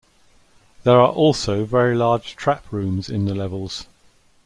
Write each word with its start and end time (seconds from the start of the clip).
There 0.83 0.99
are 0.99 1.11
also 1.11 1.63
very 1.63 1.95
large 1.95 2.35
trap 2.35 2.65
rooms 2.71 3.07
in 3.07 3.25
the 3.25 3.35
levels. 3.35 3.85